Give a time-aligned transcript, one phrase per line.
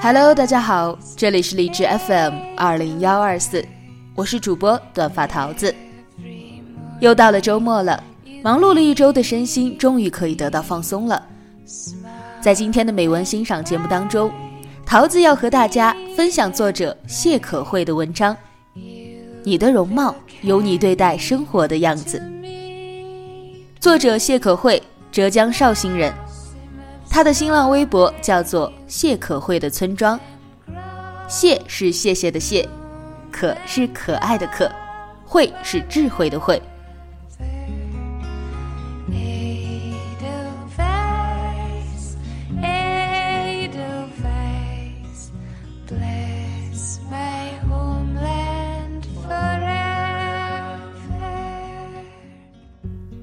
[0.00, 3.64] Hello，大家好，这里是荔枝 FM 二零幺二四，
[4.14, 5.74] 我是主播短发桃子。
[7.00, 8.00] 又到了周末了，
[8.40, 11.20] 忙碌了一周的身心终于可以得到放松了。
[12.40, 14.30] 在今天的美文欣赏节目当中，
[14.86, 18.32] 桃子要和大家分享作者谢可慧的文章
[19.42, 22.20] 《你的容貌有你对待生活的样子》。
[23.80, 26.12] 作者谢可慧，浙江绍兴人。
[27.18, 30.16] 他的新浪微博叫做谢可慧的村庄，
[31.26, 32.68] 谢是谢谢的谢，
[33.32, 34.70] 可是可爱的可，
[35.26, 36.62] 慧是智慧的慧。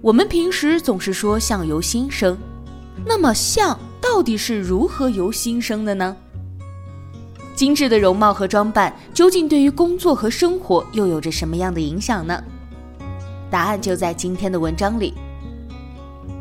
[0.00, 2.38] 我们平时总是说相由心生。
[3.22, 6.16] 那么像到底是如何由心生的呢？
[7.54, 12.42] 精致的容貌和装扮究竟对于工作和生活又有着什么样的影响呢？
[13.50, 15.12] 答案就在今天的文章里。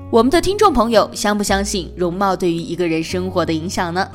[0.10, 4.10] 我们的听众朋友相不相信容貌对于一个人生活的影响呢？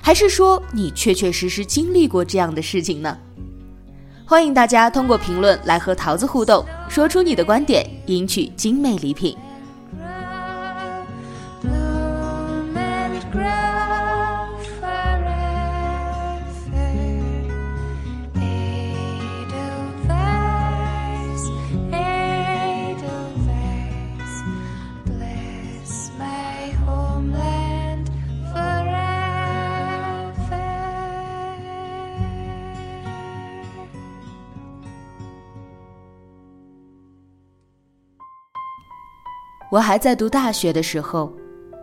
[0.00, 3.14] 还是说你确确实实经历过这样的事情呢？
[4.24, 9.36] 欢迎大家通过评论来和桃子互动，说出你的观点，赢取精美礼品。
[39.70, 41.32] 我还在读大学的时候，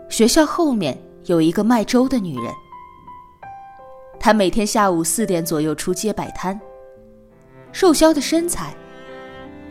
[0.10, 2.46] 学校后面有一个卖粥的女人。
[4.20, 6.60] 她每天下午四点左右出街摆摊，
[7.74, 8.74] 瘦削的身材，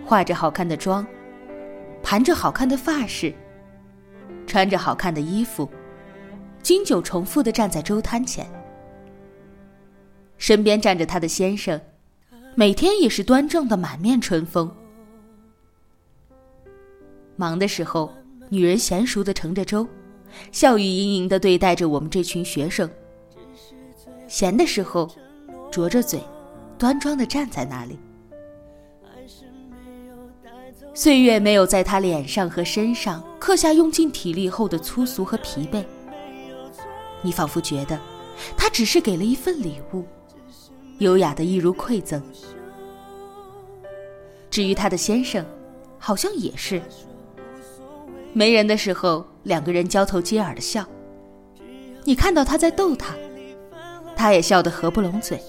[0.04, 1.06] 化着好看的妆，
[2.02, 3.34] 盘着好看的发饰，
[4.46, 5.66] 穿着好看的衣服，
[6.62, 8.46] 经久重复的站在粥摊前。
[10.36, 11.80] 身边站着她的先生，
[12.54, 14.70] 每天也是端正的满面春风。
[17.42, 18.08] 忙的时候，
[18.50, 19.84] 女人娴熟的盛着粥，
[20.52, 22.88] 笑语盈盈的对待着我们这群学生；
[24.28, 25.10] 闲的时候，
[25.68, 26.22] 啄着嘴，
[26.78, 27.98] 端庄的站在那里。
[30.94, 35.84] 岁月没有在她脸上和身上刻下用尽体力后的粗俗和疲惫。
[37.22, 37.98] 你仿佛觉得，
[38.56, 40.04] 她只是给了一份礼物，
[40.98, 42.22] 优雅的一如馈赠。
[44.48, 45.44] 至于她的先生，
[45.98, 46.80] 好像也是。
[48.32, 50.84] 没人的时候，两个人交头接耳的笑。
[52.04, 53.14] 你看到他在逗他，
[54.16, 55.40] 他也笑得合不拢嘴。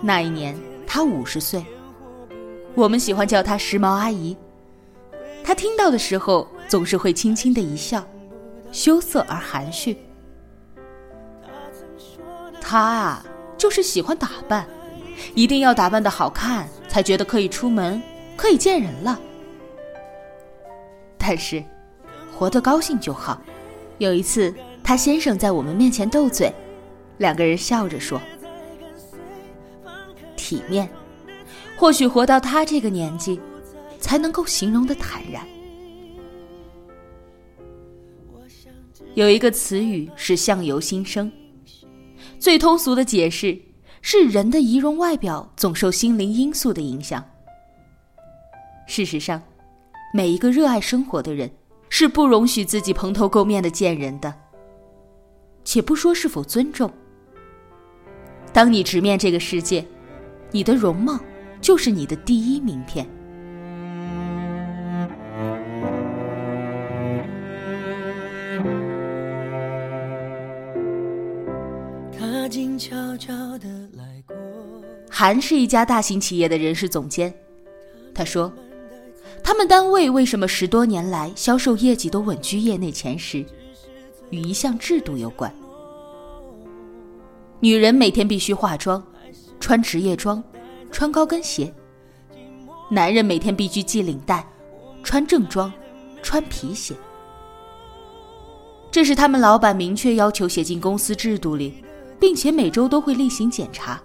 [0.00, 1.64] 那一年他五十岁，
[2.74, 4.36] 我们喜欢叫她时髦阿姨。
[5.42, 8.06] 他听到的时候，总是会轻轻的一笑，
[8.72, 9.96] 羞涩而含蓄。
[12.60, 13.24] 他啊，
[13.58, 14.66] 就是喜欢打扮，
[15.34, 18.02] 一定要打扮的好看，才觉得可以出门，
[18.36, 19.20] 可以见人了。
[21.26, 21.64] 但是，
[22.36, 23.40] 活得高兴就好。
[23.96, 26.52] 有一次，他先生在我们面前斗嘴，
[27.16, 28.20] 两个人笑着说
[30.36, 30.86] ：“体面，
[31.78, 33.40] 或许活到他这个年纪，
[33.98, 35.42] 才能够形容的坦然。”
[39.14, 41.32] 有一个词语是“相由心生”，
[42.38, 43.58] 最通俗的解释
[44.02, 47.24] 是人的仪容外表总受心灵因素的影响。
[48.86, 49.40] 事实上。
[50.16, 51.50] 每一个热爱生活的人，
[51.88, 54.32] 是不容许自己蓬头垢面的见人的。
[55.64, 56.88] 且不说是否尊重，
[58.52, 59.84] 当你直面这个世界，
[60.52, 61.18] 你的容貌
[61.60, 63.04] 就是你的第一名片。
[72.16, 72.94] 他静悄
[75.10, 77.34] 韩是一家大型企业的人事总监，
[78.14, 78.52] 他说，
[79.44, 83.44] 他们单位为什么十多年来销售业绩都稳居业内前十，
[84.30, 85.54] 与一项制度有关。
[87.60, 89.04] 女人每天必须化妆，
[89.60, 90.42] 穿职业装，
[90.90, 91.70] 穿高跟鞋；
[92.88, 94.44] 男人每天必须系领带，
[95.02, 95.70] 穿正装，
[96.22, 96.94] 穿皮鞋。
[98.90, 101.84] 这是他们老板明确要求写进公司制度里，
[102.18, 104.02] 并且每周都会例行检查。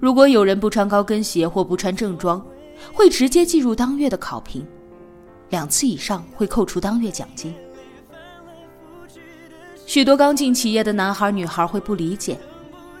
[0.00, 2.44] 如果有人不穿高跟鞋或不穿正装，
[2.92, 4.66] 会直接计入当月的考评，
[5.50, 7.54] 两次以上会扣除当月奖金。
[9.86, 12.38] 许多刚进企业的男孩女孩会不理解，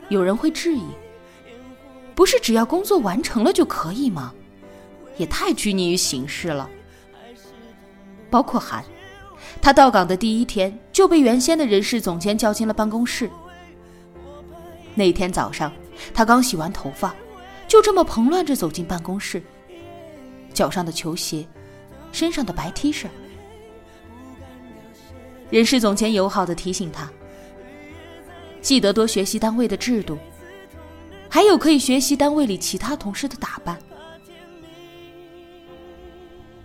[0.08, 0.82] 有人会质疑：
[2.14, 4.34] 不是只要工作完成了就可以吗？
[5.16, 6.68] 也太拘泥于形式了。
[8.30, 8.84] 包括韩，
[9.60, 13.30] 他到岗的第一天就被原先的人事总监叫进了办公室。
[14.94, 15.72] 那天早上。
[16.14, 17.14] 他刚洗完头发，
[17.68, 19.42] 就这么蓬乱着走进办公室，
[20.52, 21.46] 脚上的球鞋，
[22.12, 23.06] 身上的白 T 恤。
[25.50, 27.10] 人事总监友好的提醒他
[28.62, 30.16] ：“记得多学习单位的制度，
[31.28, 33.76] 还有可以学习单位里其他同事的打扮。”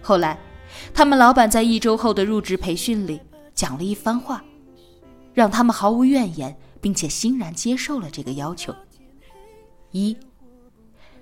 [0.04, 0.38] 后来，
[0.94, 3.20] 他们老板在一周后的入职培训里
[3.56, 4.44] 讲了一番话，
[5.34, 8.72] 让他们毫无怨言，并且欣然接受了这个要求。
[9.90, 10.16] 一，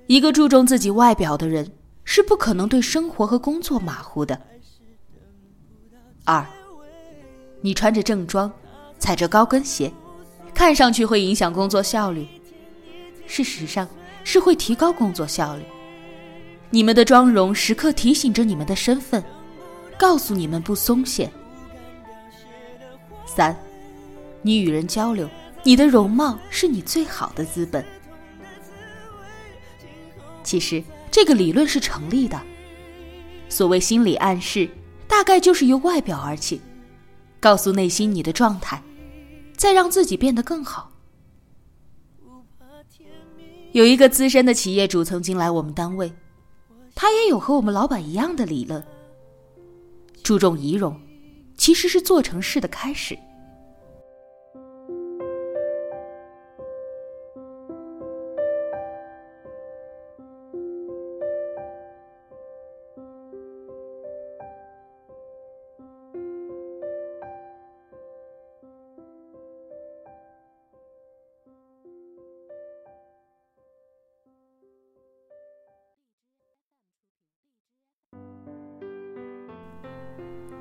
[0.08, 1.72] 一个注重自己外表的人
[2.04, 4.40] 是不可能对生活和工作马虎的。
[6.26, 6.46] 二，
[7.62, 8.52] 你穿着正装，
[9.00, 9.92] 踩着高跟鞋，
[10.54, 12.28] 看上去会影响工作效率，
[13.26, 13.88] 事实上
[14.24, 15.64] 是会提高工作效率。
[16.70, 19.24] 你们的妆容时刻提醒着你们的身份，
[19.98, 21.30] 告诉你们不松懈。
[23.26, 23.58] 三，
[24.42, 25.30] 你与人交流，
[25.64, 27.86] 你的容貌是你最好的资本。
[30.44, 32.42] 其实这个理论是成立的。
[33.48, 34.68] 所谓心理暗示，
[35.08, 36.60] 大概就是由外表而起，
[37.40, 38.82] 告诉内心你的状态，
[39.56, 40.92] 再让自己变得更好。
[43.74, 46.12] 有一个资深的企业主曾经来我们单位，
[46.96, 48.84] 他也有和我们老板一样的理论。
[50.24, 51.00] 注重仪容，
[51.56, 53.16] 其实是做成事的开始。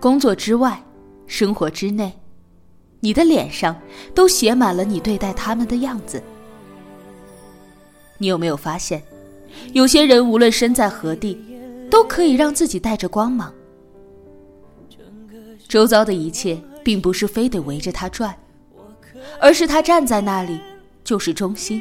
[0.02, 0.82] 工作之外，
[1.28, 2.12] 生活之内，
[2.98, 3.80] 你的脸上
[4.12, 6.20] 都写满了你对待他们的样子。
[8.18, 9.00] 你有没有发现，
[9.72, 11.40] 有些人无论身在何地，
[11.88, 13.54] 都可以让自己带着光芒。
[15.68, 18.36] 周遭的一切并不是非得围着他转，
[19.40, 20.58] 而是他站在那里
[21.04, 21.80] 就是中心。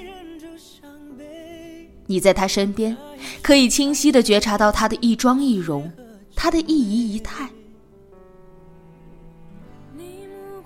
[2.05, 2.95] 你在他身边，
[3.41, 5.91] 可以清晰的觉察到他的一妆一容，
[6.35, 7.49] 他的一仪一态。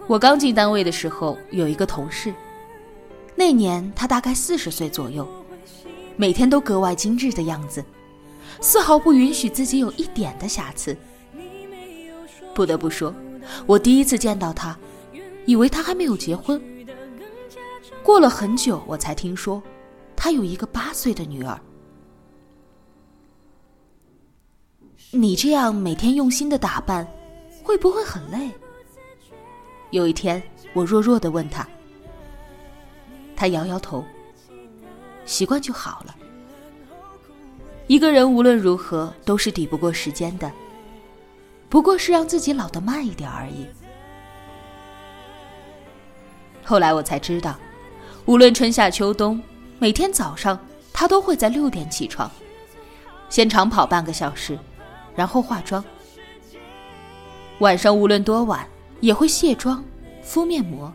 [0.08, 2.32] 我刚进单位的时候，有一个同事，
[3.36, 5.28] 那年他大概四十岁左右，
[6.16, 7.84] 每天都格外精致的样子，
[8.62, 10.96] 丝毫不允许自己有一点的瑕疵。
[12.54, 13.14] 不得不说，
[13.66, 14.78] 我第一次见到他，
[15.46, 16.62] 以为他还没有结婚。
[18.04, 19.62] 过了很久，我才听说，
[20.16, 21.60] 他有一个八岁的女儿。
[25.10, 27.08] 你这样每天用心的打扮，
[27.64, 28.52] 会不会很累？
[29.92, 30.42] 有一天，
[30.74, 31.68] 我弱弱的问他，
[33.36, 34.04] 他摇摇头，
[35.26, 36.16] 习惯就好了。
[37.88, 40.52] 一个人无论如何都是抵不过时间的，
[41.70, 43.66] 不过是让自己老得慢一点而已。
[46.64, 47.56] 后来我才知道，
[48.26, 49.42] 无论春夏秋冬，
[49.78, 50.60] 每天早上
[50.92, 52.30] 他都会在六点起床，
[53.30, 54.58] 先长跑半个小时，
[55.16, 55.84] 然后化妆。
[57.60, 58.68] 晚上无论多晚。
[59.06, 59.86] 也会卸妆、
[60.24, 60.92] 敷面膜，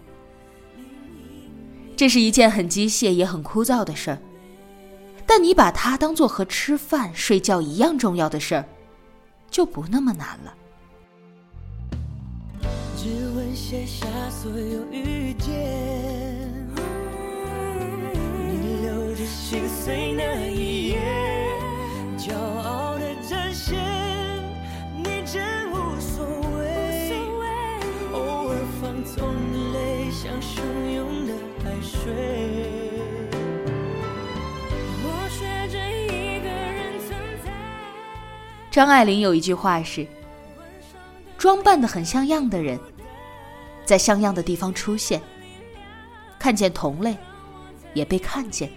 [1.96, 4.18] 这是一件很机械也很枯燥的事儿。
[5.24, 8.64] 但你把它当做和吃饭、睡觉一样重要的事儿，
[9.48, 10.52] 就不那么难了。
[12.96, 16.66] 只问写下所有遇见，
[18.44, 20.79] 你留着心碎那一
[35.02, 37.50] 我学着一个人存在。
[38.70, 40.06] 张爱玲有一句话是
[41.36, 42.78] ：“装扮的很像样的人，
[43.84, 45.20] 在像样的地方出现，
[46.38, 47.16] 看见同类，
[47.92, 48.70] 也被看见，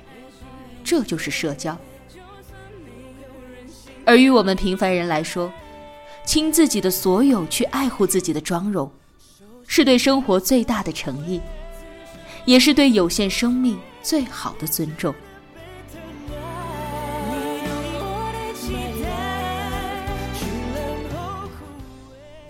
[0.84, 1.77] 这就是社交。
[4.06, 5.50] 而于我们平凡人来说，
[6.25, 8.92] 倾自己的所有去爱护自己的妆容，
[9.65, 11.39] 是对生活最大的诚意，
[12.45, 15.13] 也是对有限生命最好的尊重。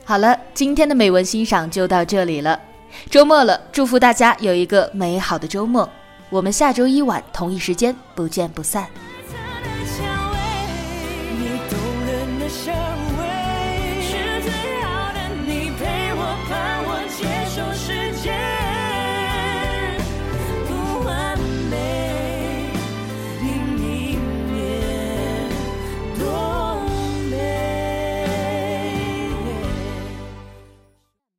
[0.05, 2.59] 好了，今天的美文欣赏就到这里了。
[3.09, 5.89] 周末了，祝福大家有一个美好的周末，
[6.29, 8.88] 我们下周一晚同一时间不见不散。
[11.39, 12.83] 你动人的笑。